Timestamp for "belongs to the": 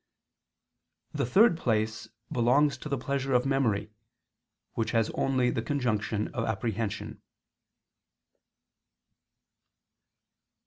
2.31-2.97